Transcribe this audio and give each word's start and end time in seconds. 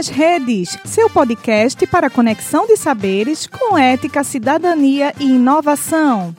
nas 0.00 0.08
Redes, 0.08 0.78
seu 0.82 1.10
podcast 1.10 1.86
para 1.86 2.08
conexão 2.08 2.66
de 2.66 2.74
saberes 2.74 3.46
com 3.46 3.76
ética, 3.76 4.24
cidadania 4.24 5.12
e 5.20 5.34
inovação. 5.34 6.34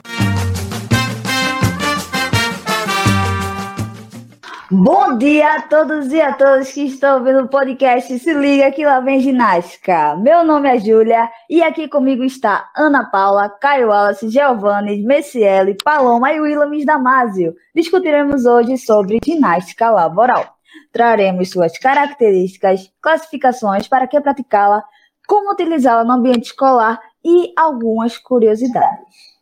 Bom 4.68 5.16
dia 5.16 5.54
a 5.54 5.62
todos 5.62 6.12
e 6.12 6.20
a 6.20 6.32
todas 6.32 6.72
que 6.72 6.86
estão 6.86 7.18
ouvindo 7.18 7.44
o 7.44 7.48
podcast 7.48 8.18
Se 8.18 8.34
Liga 8.34 8.72
que 8.72 8.84
lá 8.84 8.98
vem 8.98 9.20
ginástica. 9.20 10.16
Meu 10.16 10.42
nome 10.42 10.68
é 10.68 10.80
Júlia 10.80 11.30
e 11.48 11.62
aqui 11.62 11.86
comigo 11.86 12.24
está 12.24 12.68
Ana 12.76 13.08
Paula, 13.12 13.48
Caio 13.48 13.90
Wallace, 13.90 14.28
Giovanni, 14.28 15.04
Messiele, 15.04 15.76
Paloma 15.84 16.32
e 16.32 16.40
Willamis 16.40 16.84
Damasio. 16.84 17.54
Discutiremos 17.72 18.44
hoje 18.44 18.76
sobre 18.76 19.20
ginástica 19.24 19.88
laboral. 19.88 20.52
Traremos 20.92 21.50
suas 21.50 21.78
características, 21.78 22.92
classificações 23.00 23.88
para 23.88 24.06
que 24.06 24.20
praticá-la, 24.20 24.84
como 25.26 25.52
utilizá-la 25.52 26.04
no 26.04 26.12
ambiente 26.12 26.46
escolar 26.46 27.00
e 27.24 27.52
algumas 27.56 28.18
curiosidades. 28.18 29.32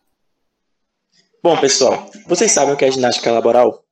Bom, 1.42 1.56
pessoal, 1.56 2.06
vocês 2.26 2.52
sabem 2.52 2.74
o 2.74 2.76
que 2.76 2.84
é 2.84 2.90
ginástica 2.90 3.32
laboral? 3.32 3.82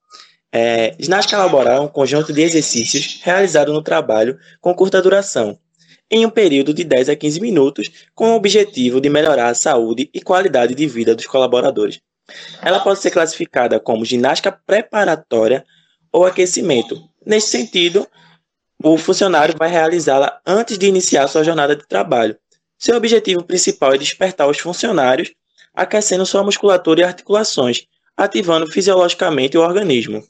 É, 0.52 0.94
ginástica 0.98 1.38
laboral 1.38 1.76
é 1.76 1.80
um 1.80 1.88
conjunto 1.88 2.32
de 2.32 2.42
exercícios 2.42 3.20
realizado 3.22 3.72
no 3.72 3.82
trabalho 3.82 4.38
com 4.60 4.74
curta 4.74 5.00
duração, 5.02 5.59
em 6.10 6.24
um 6.24 6.30
período 6.30 6.72
de 6.72 6.84
10 6.84 7.09
a 7.10 7.16
15 7.16 7.40
minutos, 7.40 7.90
com 8.14 8.32
o 8.32 8.36
objetivo 8.36 9.00
de 9.00 9.10
melhorar 9.10 9.48
a 9.48 9.54
saúde 9.54 10.10
e 10.12 10.20
qualidade 10.20 10.74
de 10.74 10.87
vida 10.87 11.15
dos 11.15 11.26
colaboradores. 11.26 12.00
Ela 12.62 12.80
pode 12.80 13.00
ser 13.00 13.10
classificada 13.10 13.80
como 13.80 14.04
ginástica 14.04 14.52
preparatória 14.52 15.65
ou 16.12 16.26
aquecimento. 16.26 17.07
Nesse 17.29 17.48
sentido, 17.48 18.09
o 18.82 18.96
funcionário 18.96 19.54
vai 19.59 19.68
realizá-la 19.68 20.40
antes 20.46 20.79
de 20.79 20.87
iniciar 20.87 21.29
sua 21.29 21.45
jornada 21.45 21.76
de 21.76 21.87
trabalho. 21.87 22.38
Seu 22.79 22.96
objetivo 22.96 23.45
principal 23.45 23.93
é 23.93 23.98
despertar 23.98 24.48
os 24.48 24.59
funcionários, 24.59 25.34
aquecendo 25.74 26.24
sua 26.24 26.43
musculatura 26.43 27.02
e 27.02 27.04
articulações, 27.04 27.87
ativando 28.16 28.66
fisiologicamente 28.66 29.59
o 29.59 29.60
organismo. 29.60 30.24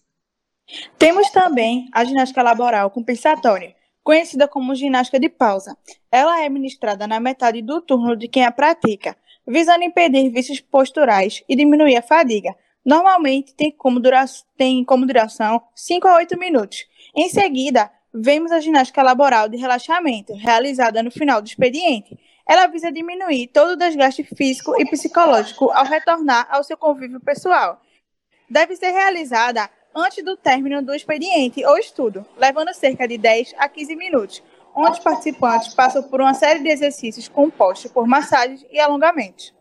Temos 0.98 1.30
também 1.30 1.88
a 1.92 2.04
ginástica 2.04 2.42
laboral 2.42 2.90
compensatória, 2.90 3.76
conhecida 4.02 4.48
como 4.48 4.74
ginástica 4.74 5.20
de 5.20 5.28
pausa. 5.28 5.76
Ela 6.10 6.42
é 6.42 6.48
ministrada 6.48 7.06
na 7.06 7.20
metade 7.20 7.62
do 7.62 7.80
turno 7.80 8.16
de 8.16 8.26
quem 8.26 8.44
a 8.44 8.50
pratica, 8.50 9.16
visando 9.46 9.84
impedir 9.84 10.30
vícios 10.30 10.60
posturais 10.60 11.44
e 11.48 11.54
diminuir 11.54 11.96
a 11.96 12.02
fadiga. 12.02 12.56
Normalmente 12.88 13.52
tem 13.52 13.70
como, 13.70 14.00
dura 14.00 14.24
tem 14.56 14.82
como 14.82 15.04
duração 15.04 15.60
5 15.74 16.08
a 16.08 16.16
8 16.16 16.38
minutos. 16.38 16.86
Em 17.14 17.28
seguida, 17.28 17.90
vemos 18.14 18.50
a 18.50 18.60
ginástica 18.60 19.02
laboral 19.02 19.46
de 19.46 19.58
relaxamento, 19.58 20.32
realizada 20.34 21.02
no 21.02 21.10
final 21.10 21.42
do 21.42 21.46
expediente. 21.46 22.18
Ela 22.48 22.66
visa 22.66 22.90
diminuir 22.90 23.48
todo 23.48 23.72
o 23.72 23.76
desgaste 23.76 24.24
físico 24.24 24.74
e 24.80 24.86
psicológico 24.86 25.70
ao 25.70 25.84
retornar 25.84 26.48
ao 26.50 26.64
seu 26.64 26.78
convívio 26.78 27.20
pessoal. 27.20 27.78
Deve 28.48 28.74
ser 28.74 28.90
realizada 28.90 29.68
antes 29.94 30.24
do 30.24 30.34
término 30.34 30.80
do 30.80 30.94
expediente 30.94 31.62
ou 31.66 31.76
estudo, 31.76 32.24
levando 32.38 32.72
cerca 32.72 33.06
de 33.06 33.18
10 33.18 33.54
a 33.58 33.68
15 33.68 33.96
minutos, 33.96 34.42
onde 34.74 34.92
os 34.92 34.98
participantes 34.98 35.74
passam 35.74 36.04
por 36.04 36.22
uma 36.22 36.32
série 36.32 36.60
de 36.60 36.70
exercícios 36.70 37.28
compostos 37.28 37.92
por 37.92 38.06
massagens 38.06 38.64
e 38.72 38.80
alongamentos. 38.80 39.57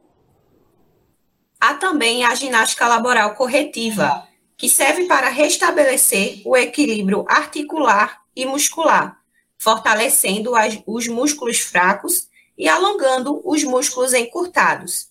Também 1.90 2.26
a 2.26 2.36
ginástica 2.36 2.86
laboral 2.86 3.34
corretiva, 3.36 4.28
que 4.58 4.68
serve 4.68 5.06
para 5.06 5.30
restabelecer 5.30 6.42
o 6.44 6.58
equilíbrio 6.58 7.24
articular 7.30 8.24
e 8.36 8.46
muscular, 8.46 9.18
fortalecendo 9.58 10.54
as, 10.54 10.78
os 10.86 11.08
músculos 11.08 11.60
fracos 11.60 12.28
e 12.58 12.68
alongando 12.68 13.42
os 13.46 13.64
músculos 13.64 14.14
encurtados. 14.14 15.08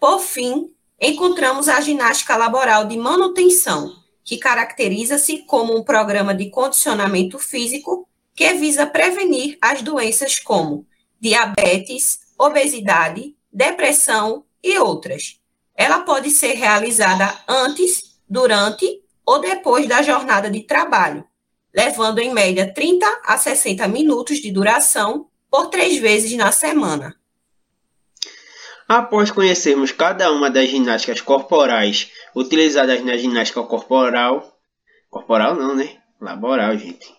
Por 0.00 0.18
fim, 0.18 0.68
encontramos 1.00 1.68
a 1.68 1.80
ginástica 1.80 2.36
laboral 2.36 2.86
de 2.86 2.96
manutenção, 2.96 3.94
que 4.24 4.36
caracteriza-se 4.36 5.44
como 5.46 5.78
um 5.78 5.84
programa 5.84 6.34
de 6.34 6.50
condicionamento 6.50 7.38
físico 7.38 8.08
que 8.34 8.52
visa 8.54 8.84
prevenir 8.84 9.58
as 9.62 9.80
doenças 9.80 10.40
como 10.40 10.84
diabetes, 11.20 12.18
obesidade, 12.36 13.36
depressão 13.52 14.44
e 14.60 14.76
outras. 14.76 15.38
Ela 15.76 16.00
pode 16.00 16.30
ser 16.30 16.54
realizada 16.54 17.32
antes, 17.46 18.18
durante 18.28 19.02
ou 19.24 19.40
depois 19.40 19.86
da 19.86 20.02
jornada 20.02 20.50
de 20.50 20.60
trabalho, 20.62 21.24
levando 21.74 22.18
em 22.18 22.32
média 22.32 22.72
30 22.72 23.06
a 23.24 23.36
60 23.36 23.86
minutos 23.88 24.38
de 24.38 24.50
duração 24.50 25.28
por 25.50 25.66
três 25.66 25.98
vezes 25.98 26.32
na 26.36 26.50
semana. 26.52 27.14
Após 28.88 29.32
conhecermos 29.32 29.90
cada 29.90 30.30
uma 30.30 30.48
das 30.48 30.68
ginásticas 30.68 31.20
corporais 31.20 32.10
utilizadas 32.34 33.04
na 33.04 33.16
ginástica 33.16 33.62
corporal, 33.64 34.56
corporal 35.10 35.56
não, 35.56 35.74
né? 35.74 35.96
Laboral, 36.20 36.78
gente. 36.78 37.12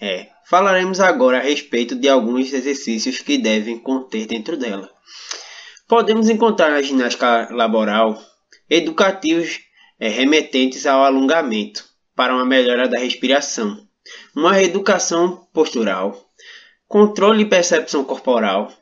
É, 0.00 0.28
falaremos 0.48 1.00
agora 1.00 1.38
a 1.38 1.42
respeito 1.42 1.94
de 1.94 2.08
alguns 2.08 2.52
exercícios 2.52 3.20
que 3.20 3.36
devem 3.36 3.78
conter 3.78 4.26
dentro 4.26 4.56
dela. 4.56 4.90
Podemos 5.92 6.30
encontrar 6.30 6.70
na 6.70 6.80
ginástica 6.80 7.48
laboral 7.50 8.18
educativos 8.70 9.60
é, 10.00 10.08
remetentes 10.08 10.86
ao 10.86 11.04
alongamento 11.04 11.84
para 12.16 12.34
uma 12.34 12.46
melhora 12.46 12.88
da 12.88 12.98
respiração, 12.98 13.86
uma 14.34 14.54
reeducação 14.54 15.46
postural, 15.52 16.32
controle 16.88 17.42
e 17.42 17.46
percepção 17.46 18.04
corporal, 18.04 18.72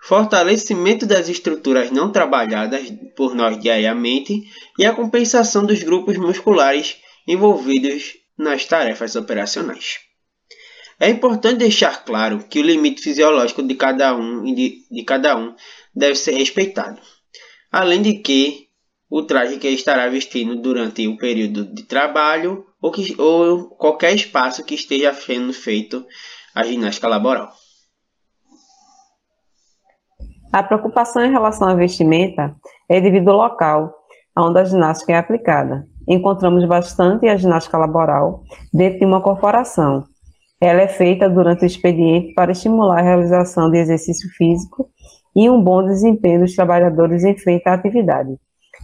fortalecimento 0.00 1.04
das 1.04 1.28
estruturas 1.28 1.90
não 1.90 2.12
trabalhadas 2.12 2.92
por 3.16 3.34
nós 3.34 3.58
diariamente 3.58 4.44
e 4.78 4.86
a 4.86 4.94
compensação 4.94 5.66
dos 5.66 5.82
grupos 5.82 6.16
musculares 6.16 6.98
envolvidos 7.26 8.14
nas 8.38 8.64
tarefas 8.66 9.16
operacionais. 9.16 9.98
É 11.00 11.10
importante 11.10 11.58
deixar 11.58 12.04
claro 12.04 12.44
que 12.48 12.60
o 12.60 12.62
limite 12.62 13.02
fisiológico 13.02 13.64
de 13.64 13.74
cada 13.74 14.14
um, 14.14 14.44
de, 14.54 14.86
de 14.88 15.02
cada 15.02 15.36
um 15.36 15.52
deve 15.94 16.14
ser 16.16 16.32
respeitado, 16.32 17.00
além 17.70 18.02
de 18.02 18.14
que 18.14 18.68
o 19.10 19.22
traje 19.22 19.58
que 19.58 19.68
estará 19.68 20.08
vestindo 20.08 20.56
durante 20.56 21.06
o 21.06 21.18
período 21.18 21.66
de 21.66 21.82
trabalho 21.82 22.64
ou, 22.80 22.90
que, 22.90 23.14
ou 23.20 23.68
qualquer 23.76 24.14
espaço 24.14 24.64
que 24.64 24.74
esteja 24.74 25.12
sendo 25.12 25.52
feito 25.52 26.04
a 26.54 26.62
ginástica 26.64 27.08
laboral. 27.08 27.52
A 30.52 30.62
preocupação 30.62 31.24
em 31.24 31.30
relação 31.30 31.68
à 31.68 31.74
vestimenta 31.74 32.54
é 32.88 33.00
devido 33.00 33.30
ao 33.30 33.36
local 33.36 33.94
onde 34.36 34.60
a 34.60 34.64
ginástica 34.64 35.12
é 35.12 35.16
aplicada. 35.16 35.86
Encontramos 36.08 36.66
bastante 36.66 37.28
a 37.28 37.36
ginástica 37.36 37.78
laboral 37.78 38.42
dentro 38.72 38.98
de 38.98 39.04
uma 39.04 39.22
corporação. 39.22 40.04
Ela 40.60 40.82
é 40.82 40.88
feita 40.88 41.28
durante 41.28 41.64
o 41.64 41.66
expediente 41.66 42.34
para 42.34 42.52
estimular 42.52 42.98
a 42.98 43.02
realização 43.02 43.70
de 43.70 43.78
exercício 43.78 44.28
físico 44.30 44.88
e 45.34 45.48
um 45.48 45.62
bom 45.62 45.84
desempenho 45.84 46.40
dos 46.40 46.54
trabalhadores 46.54 47.24
em 47.24 47.36
frente 47.36 47.68
à 47.68 47.74
atividade. 47.74 48.36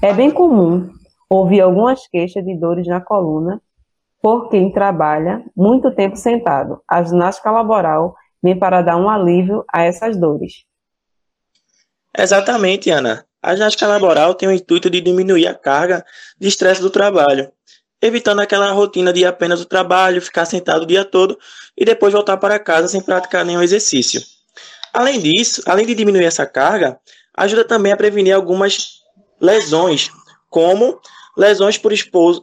É 0.02 0.12
bem 0.12 0.30
comum 0.30 0.90
ouvir 1.28 1.60
algumas 1.60 2.06
queixas 2.08 2.44
de 2.44 2.56
dores 2.56 2.86
na 2.86 3.00
coluna 3.00 3.60
por 4.20 4.48
quem 4.48 4.72
trabalha 4.72 5.44
muito 5.56 5.94
tempo 5.94 6.16
sentado. 6.16 6.80
A 6.88 7.02
ginástica 7.02 7.50
laboral 7.50 8.16
vem 8.42 8.58
para 8.58 8.82
dar 8.82 8.96
um 8.96 9.08
alívio 9.08 9.64
a 9.72 9.82
essas 9.82 10.16
dores. 10.16 10.64
Exatamente, 12.16 12.90
Ana. 12.90 13.24
A 13.42 13.54
ginástica 13.54 13.86
laboral 13.86 14.34
tem 14.34 14.48
o 14.48 14.52
intuito 14.52 14.90
de 14.90 15.00
diminuir 15.00 15.46
a 15.46 15.54
carga 15.54 16.04
de 16.38 16.48
estresse 16.48 16.80
do 16.80 16.90
trabalho, 16.90 17.52
evitando 18.02 18.40
aquela 18.40 18.72
rotina 18.72 19.12
de 19.12 19.24
apenas 19.24 19.60
o 19.60 19.66
trabalho, 19.66 20.20
ficar 20.20 20.44
sentado 20.44 20.82
o 20.82 20.86
dia 20.86 21.04
todo 21.04 21.38
e 21.76 21.84
depois 21.84 22.12
voltar 22.12 22.36
para 22.36 22.58
casa 22.58 22.88
sem 22.88 23.00
praticar 23.00 23.44
nenhum 23.44 23.62
exercício. 23.62 24.20
Além 24.92 25.20
disso, 25.20 25.62
além 25.66 25.86
de 25.86 25.94
diminuir 25.94 26.24
essa 26.24 26.46
carga, 26.46 26.98
ajuda 27.36 27.64
também 27.64 27.92
a 27.92 27.96
prevenir 27.96 28.34
algumas 28.34 29.00
lesões, 29.40 30.10
como 30.50 31.00
lesões 31.36 31.78
por, 31.78 31.92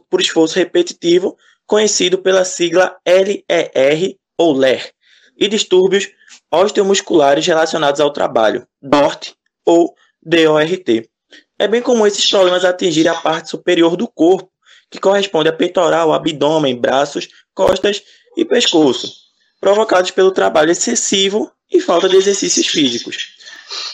por 0.08 0.20
esforço 0.20 0.58
repetitivo, 0.58 1.36
conhecido 1.66 2.18
pela 2.18 2.44
sigla 2.44 2.96
LER 3.06 4.16
ou 4.38 4.52
LER, 4.52 4.92
e 5.36 5.48
distúrbios 5.48 6.08
osteomusculares 6.50 7.46
relacionados 7.46 8.00
ao 8.00 8.12
trabalho, 8.12 8.66
DORT 8.80 9.34
ou 9.64 9.94
DORT. 10.22 11.10
É 11.58 11.66
bem 11.66 11.82
comum 11.82 12.06
esses 12.06 12.28
problemas 12.28 12.64
atingirem 12.64 13.10
a 13.10 13.20
parte 13.20 13.50
superior 13.50 13.96
do 13.96 14.06
corpo, 14.06 14.50
que 14.90 15.00
corresponde 15.00 15.48
a 15.48 15.52
peitoral, 15.52 16.12
abdômen, 16.12 16.76
braços, 16.76 17.28
costas 17.52 18.02
e 18.36 18.44
pescoço, 18.44 19.12
provocados 19.60 20.10
pelo 20.10 20.30
trabalho 20.30 20.70
excessivo 20.70 21.50
e 21.70 21.80
falta 21.80 22.08
de 22.08 22.16
exercícios 22.16 22.66
físicos. 22.66 23.36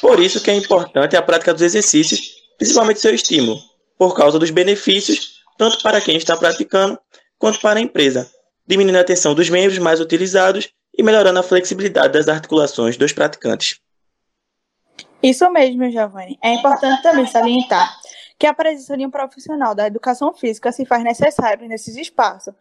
Por 0.00 0.20
isso 0.20 0.42
que 0.42 0.50
é 0.50 0.54
importante 0.54 1.16
a 1.16 1.22
prática 1.22 1.52
dos 1.52 1.62
exercícios, 1.62 2.20
principalmente 2.58 3.00
seu 3.00 3.14
estímulo, 3.14 3.58
por 3.98 4.14
causa 4.14 4.38
dos 4.38 4.50
benefícios, 4.50 5.42
tanto 5.56 5.82
para 5.82 6.00
quem 6.00 6.16
está 6.16 6.36
praticando 6.36 6.98
quanto 7.38 7.60
para 7.60 7.78
a 7.78 7.82
empresa, 7.82 8.30
diminuindo 8.66 8.98
a 8.98 9.04
tensão 9.04 9.34
dos 9.34 9.48
membros 9.48 9.78
mais 9.78 10.00
utilizados 10.00 10.69
e 10.96 11.02
melhorando 11.02 11.38
a 11.38 11.42
flexibilidade 11.42 12.12
das 12.12 12.28
articulações 12.28 12.96
dos 12.96 13.12
praticantes. 13.12 13.80
Isso 15.22 15.48
mesmo, 15.50 15.90
Giovanni. 15.90 16.38
É 16.42 16.52
importante 16.54 17.02
também 17.02 17.26
salientar 17.26 17.96
que 18.38 18.46
a 18.46 18.52
presença 18.52 18.96
de 18.96 19.06
um 19.06 19.10
profissional 19.10 19.75
da 19.75 19.86
educação 19.86 20.34
física 20.34 20.72
se 20.72 20.84
faz 20.84 21.04
necessário 21.04 21.68
nesses 21.68 21.96
espaços, 21.96 22.52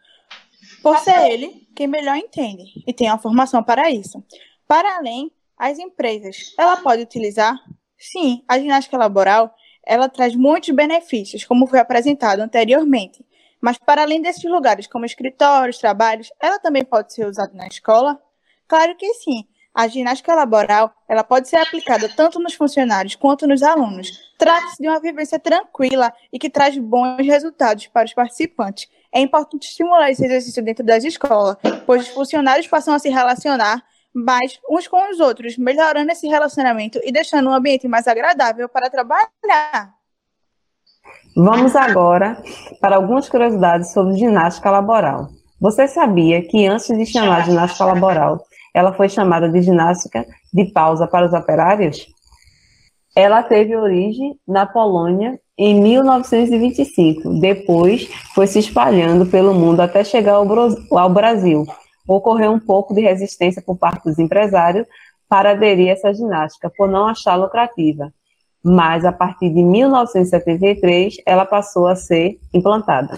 por 0.84 0.98
ser 1.00 1.32
ele 1.32 1.68
quem 1.76 1.88
melhor 1.88 2.16
entende 2.16 2.64
e 2.86 2.94
tem 2.94 3.10
a 3.10 3.18
formação 3.18 3.64
para 3.64 3.90
isso. 3.90 4.24
Para 4.72 4.96
além, 4.96 5.30
as 5.58 5.78
empresas, 5.80 6.56
ela 6.58 6.78
pode 6.78 7.02
utilizar? 7.02 7.60
Sim, 7.98 8.42
a 8.48 8.58
ginástica 8.58 8.98
laboral, 8.98 9.54
ela 9.86 10.08
traz 10.08 10.34
muitos 10.34 10.70
benefícios, 10.70 11.44
como 11.44 11.68
foi 11.68 11.78
apresentado 11.78 12.40
anteriormente. 12.40 13.22
Mas 13.60 13.78
para 13.78 14.04
além 14.04 14.22
desses 14.22 14.50
lugares, 14.50 14.88
como 14.88 15.04
escritórios, 15.04 15.78
trabalhos, 15.78 16.32
ela 16.42 16.58
também 16.58 16.86
pode 16.86 17.14
ser 17.14 17.28
usada 17.28 17.54
na 17.54 17.68
escola? 17.68 18.18
Claro 18.66 18.96
que 18.96 19.14
sim. 19.16 19.44
A 19.76 19.90
ginástica 19.90 20.34
laboral, 20.34 20.96
ela 21.06 21.26
pode 21.26 21.50
ser 21.50 21.58
aplicada 21.58 22.08
tanto 22.08 22.40
nos 22.40 22.54
funcionários 22.54 23.16
quanto 23.16 23.46
nos 23.46 23.62
alunos. 23.64 24.08
Trata-se 24.38 24.82
de 24.82 24.88
uma 24.88 25.02
vivência 25.02 25.38
tranquila 25.38 26.14
e 26.32 26.40
que 26.40 26.50
traz 26.50 26.78
bons 26.78 27.28
resultados 27.28 27.88
para 27.88 28.06
os 28.06 28.14
participantes. 28.14 28.88
É 29.12 29.20
importante 29.20 29.68
estimular 29.68 30.10
esse 30.10 30.24
exercício 30.24 30.64
dentro 30.64 30.86
das 30.86 31.04
escolas, 31.04 31.58
pois 31.86 32.04
os 32.04 32.08
funcionários 32.08 32.70
passam 32.70 32.94
a 32.94 33.00
se 33.00 33.10
relacionar 33.10 33.84
mais 34.14 34.60
uns 34.70 34.88
com 34.88 35.12
os 35.12 35.20
outros, 35.20 35.58
melhorando 35.58 36.12
esse 36.12 36.28
relacionamento 36.28 37.00
e 37.04 37.12
deixando 37.12 37.50
um 37.50 37.54
ambiente 37.54 37.88
mais 37.88 38.08
agradável 38.08 38.68
para 38.68 38.90
trabalhar. 38.90 39.94
Vamos 41.36 41.76
agora 41.76 42.42
para 42.80 42.98
algumas 42.98 43.30
curiosidades 43.30 43.94
sobre 43.94 44.18
ginástica 44.18 44.70
laboral. 44.70 45.30
Você 45.60 45.88
sabia 45.88 46.42
que 46.42 46.68
antes 46.68 46.88
de 46.88 47.06
chamar 47.06 47.46
ginástica 47.46 47.86
laboral, 47.86 48.44
ela 48.74 48.94
foi 48.94 49.08
chamada 49.08 49.50
de 49.50 49.62
ginástica 49.62 50.26
de 50.54 50.66
pausa 50.72 51.08
para 51.08 51.26
os 51.26 51.34
operários? 51.34 52.08
Ela 53.16 53.44
teve 53.44 53.76
origem 53.76 54.36
na 54.48 54.66
Polônia 54.66 55.40
em 55.58 55.80
1925. 55.82 57.40
Depois 57.40 58.10
foi 58.34 58.48
se 58.48 58.60
espalhando 58.60 59.26
pelo 59.26 59.54
mundo 59.54 59.82
até 59.82 60.04
chegar 60.04 60.34
ao 60.34 61.10
Brasil. 61.10 61.66
Ocorreu 62.08 62.52
um 62.52 62.60
pouco 62.60 62.94
de 62.94 63.02
resistência 63.02 63.62
por 63.62 63.78
parte 63.78 64.04
dos 64.04 64.20
empresários 64.20 64.88
para 65.30 65.52
aderir 65.52 65.90
a 65.90 65.94
essa 65.94 66.14
ginástica, 66.14 66.70
por 66.70 66.90
não 66.90 67.08
achar 67.08 67.36
lucrativa. 67.36 68.12
Mas 68.64 69.06
a 69.06 69.12
partir 69.12 69.50
de 69.50 69.64
1973 69.64 71.16
ela 71.26 71.46
passou 71.46 71.88
a 71.88 71.96
ser 71.96 72.40
implantada. 72.54 73.18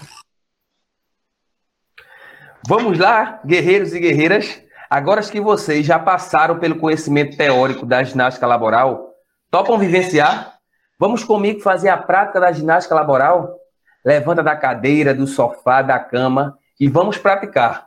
Vamos 2.66 2.98
lá, 2.98 3.40
guerreiros 3.44 3.92
e 3.92 4.00
guerreiras. 4.00 4.62
Agora 4.88 5.20
que 5.22 5.40
vocês 5.40 5.84
já 5.84 5.98
passaram 5.98 6.58
pelo 6.58 6.78
conhecimento 6.78 7.36
teórico 7.36 7.84
da 7.84 8.02
ginástica 8.02 8.46
laboral, 8.46 9.10
topam 9.50 9.76
vivenciar? 9.76 10.54
Vamos 10.98 11.24
comigo 11.24 11.60
fazer 11.60 11.88
a 11.88 11.96
prática 11.96 12.40
da 12.40 12.52
ginástica 12.52 12.94
laboral? 12.94 13.56
Levanta 14.04 14.42
da 14.42 14.56
cadeira, 14.56 15.12
do 15.12 15.26
sofá, 15.26 15.82
da 15.82 15.98
cama 15.98 16.56
e 16.78 16.88
vamos 16.88 17.18
praticar. 17.18 17.86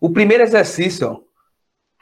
O 0.00 0.08
primeiro 0.08 0.42
exercício, 0.42 1.26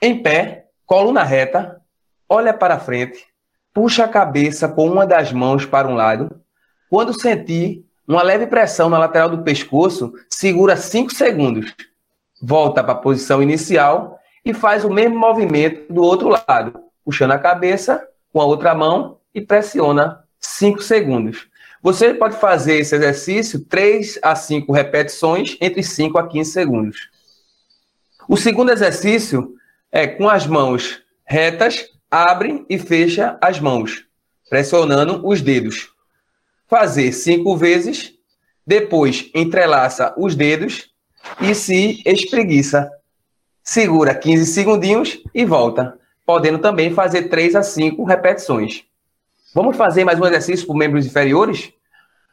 em 0.01 0.23
pé, 0.23 0.69
coluna 0.87 1.25
reta, 1.25 1.83
olha 2.29 2.55
para 2.55 2.79
frente, 2.79 3.27
puxa 3.75 4.05
a 4.05 4.09
cabeça 4.09 4.69
com 4.69 4.87
uma 4.87 5.05
das 5.05 5.33
mãos 5.33 5.67
para 5.67 5.89
um 5.89 5.97
lado. 5.97 6.41
Quando 6.89 7.21
sentir 7.21 7.85
uma 8.07 8.23
leve 8.23 8.47
pressão 8.47 8.89
na 8.89 9.01
lateral 9.01 9.29
do 9.29 9.43
pescoço, 9.43 10.15
segura 10.31 10.77
5 10.77 11.13
segundos. 11.13 11.75
Volta 12.41 12.85
para 12.85 12.93
a 12.93 12.99
posição 12.99 13.43
inicial 13.43 14.21
e 14.45 14.55
faz 14.55 14.85
o 14.85 14.91
mesmo 14.91 15.19
movimento 15.19 15.93
do 15.93 16.01
outro 16.01 16.29
lado, 16.29 16.81
puxando 17.05 17.33
a 17.33 17.39
cabeça 17.39 18.07
com 18.33 18.41
a 18.41 18.45
outra 18.45 18.77
mão 18.77 19.19
e 19.35 19.41
pressiona 19.41 20.23
5 20.39 20.81
segundos. 20.83 21.49
Você 21.83 22.15
pode 22.15 22.37
fazer 22.37 22.79
esse 22.79 22.95
exercício 22.95 23.59
3 23.65 24.21
a 24.23 24.37
5 24.37 24.73
repetições 24.73 25.57
entre 25.61 25.83
5 25.83 26.17
a 26.17 26.29
15 26.29 26.53
segundos. 26.53 27.18
O 28.31 28.37
segundo 28.37 28.71
exercício 28.71 29.55
é 29.91 30.07
com 30.07 30.29
as 30.29 30.47
mãos 30.47 31.03
retas, 31.25 31.87
abre 32.11 32.63
e 32.69 32.79
fecha 32.79 33.39
as 33.41 33.59
mãos, 33.59 34.05
pressionando 34.51 35.27
os 35.27 35.41
dedos. 35.41 35.89
Fazer 36.67 37.11
cinco 37.13 37.57
vezes, 37.57 38.13
depois 38.67 39.31
entrelaça 39.35 40.15
os 40.19 40.35
dedos 40.35 40.91
e 41.41 41.55
se 41.55 42.03
espreguiça. 42.05 42.91
Segura 43.65 44.15
15 44.15 44.45
segundinhos 44.53 45.19
e 45.35 45.47
volta, 45.47 45.99
podendo 46.27 46.59
também 46.59 46.93
fazer 46.93 47.31
3 47.31 47.57
a 47.57 47.63
5 47.63 48.05
repetições. 48.05 48.85
Vamos 49.55 49.75
fazer 49.75 50.05
mais 50.05 50.21
um 50.21 50.27
exercício 50.27 50.67
para 50.67 50.77
membros 50.77 51.07
inferiores? 51.07 51.73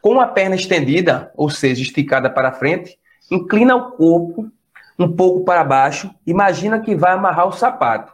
Com 0.02 0.20
a 0.20 0.28
perna 0.28 0.58
estendida, 0.58 1.32
ou 1.38 1.50
seja, 1.50 1.82
esticada 1.82 2.30
para 2.30 2.52
frente, 2.52 3.00
inclina 3.32 3.78
o 3.78 3.92
corpo 3.92 4.52
um 4.98 5.14
pouco 5.14 5.44
para 5.44 5.64
baixo, 5.64 6.14
imagina 6.26 6.80
que 6.80 6.96
vai 6.96 7.14
amarrar 7.14 7.48
o 7.48 7.52
sapato, 7.52 8.14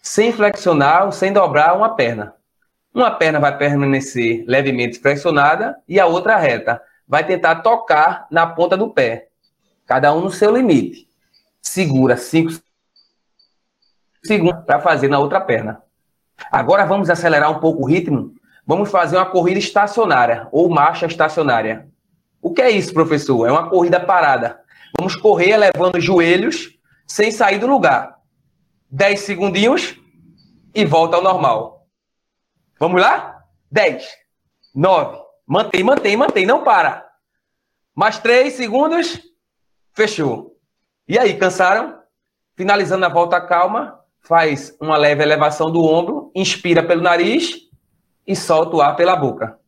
sem 0.00 0.32
flexionar 0.32 1.06
ou 1.06 1.12
sem 1.12 1.32
dobrar 1.32 1.76
uma 1.76 1.94
perna. 1.94 2.34
Uma 2.94 3.10
perna 3.10 3.40
vai 3.40 3.56
permanecer 3.56 4.44
levemente 4.46 4.98
flexionada 4.98 5.78
e 5.88 5.98
a 5.98 6.06
outra 6.06 6.36
reta. 6.36 6.80
Vai 7.08 7.24
tentar 7.24 7.56
tocar 7.56 8.26
na 8.30 8.46
ponta 8.46 8.76
do 8.76 8.90
pé, 8.90 9.28
cada 9.86 10.12
um 10.12 10.20
no 10.20 10.30
seu 10.30 10.54
limite. 10.54 11.08
Segura 11.60 12.16
5 12.16 12.52
segundos 14.24 14.64
para 14.64 14.80
fazer 14.80 15.08
na 15.08 15.18
outra 15.18 15.40
perna. 15.40 15.82
Agora 16.50 16.84
vamos 16.84 17.08
acelerar 17.08 17.50
um 17.50 17.60
pouco 17.60 17.82
o 17.82 17.86
ritmo. 17.86 18.34
Vamos 18.66 18.90
fazer 18.90 19.16
uma 19.16 19.26
corrida 19.26 19.58
estacionária 19.58 20.48
ou 20.52 20.68
marcha 20.68 21.06
estacionária. 21.06 21.88
O 22.40 22.52
que 22.52 22.62
é 22.62 22.70
isso, 22.70 22.92
professor? 22.92 23.46
É 23.46 23.52
uma 23.52 23.68
corrida 23.68 24.00
parada. 24.00 24.61
Vamos 24.96 25.16
correr 25.16 25.50
elevando 25.50 25.98
os 25.98 26.04
joelhos 26.04 26.78
sem 27.06 27.30
sair 27.30 27.58
do 27.58 27.66
lugar. 27.66 28.18
10 28.90 29.20
segundinhos 29.20 29.96
e 30.74 30.84
volta 30.84 31.16
ao 31.16 31.22
normal. 31.22 31.86
Vamos 32.78 33.00
lá? 33.00 33.42
10, 33.70 34.06
9, 34.74 35.18
mantém, 35.46 35.82
mantém, 35.82 36.16
mantém, 36.16 36.46
não 36.46 36.62
para. 36.62 37.06
Mais 37.94 38.18
3 38.18 38.52
segundos, 38.52 39.20
fechou. 39.94 40.58
E 41.08 41.18
aí, 41.18 41.38
cansaram? 41.38 42.00
Finalizando 42.54 43.04
a 43.06 43.08
volta 43.08 43.40
calma, 43.40 43.98
faz 44.20 44.76
uma 44.80 44.96
leve 44.96 45.22
elevação 45.22 45.70
do 45.70 45.82
ombro, 45.82 46.30
inspira 46.34 46.86
pelo 46.86 47.02
nariz 47.02 47.56
e 48.26 48.36
solta 48.36 48.76
o 48.76 48.82
ar 48.82 48.94
pela 48.94 49.16
boca. 49.16 49.58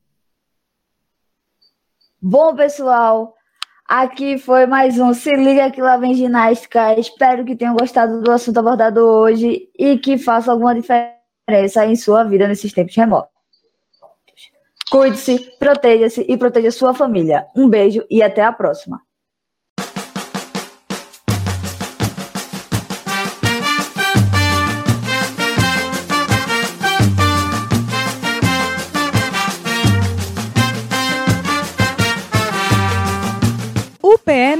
Bom, 2.20 2.54
pessoal, 2.54 3.34
Aqui 3.86 4.38
foi 4.38 4.64
mais 4.64 4.98
um 4.98 5.12
Se 5.12 5.30
Liga 5.34 5.70
que 5.70 5.80
lá 5.80 5.98
vem 5.98 6.14
ginástica. 6.14 6.98
Espero 6.98 7.44
que 7.44 7.54
tenham 7.54 7.76
gostado 7.76 8.22
do 8.22 8.30
assunto 8.32 8.58
abordado 8.58 9.00
hoje 9.00 9.68
e 9.78 9.98
que 9.98 10.16
faça 10.16 10.50
alguma 10.50 10.74
diferença 10.74 11.84
em 11.84 11.94
sua 11.94 12.24
vida 12.24 12.48
nesses 12.48 12.72
tempos 12.72 12.96
remotos. 12.96 13.30
Cuide-se, 14.90 15.38
proteja-se 15.58 16.24
e 16.26 16.36
proteja 16.36 16.70
sua 16.70 16.94
família. 16.94 17.46
Um 17.54 17.68
beijo 17.68 18.02
e 18.08 18.22
até 18.22 18.42
a 18.42 18.52
próxima. 18.52 19.02